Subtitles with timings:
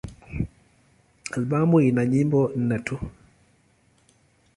[1.35, 2.95] Albamu ina nyimbo nne tu.